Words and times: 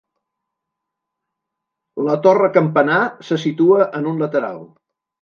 La 2.09 2.17
torre 2.25 2.51
campanar 2.57 3.01
se 3.31 3.41
situa 3.47 3.91
en 4.01 4.13
un 4.15 4.21
lateral. 4.27 4.63